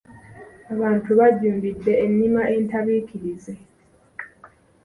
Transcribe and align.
Abantu 0.73 1.09
bajjumbidde 1.19 1.91
ennima 2.05 2.41
entabiikirize. 2.55 3.53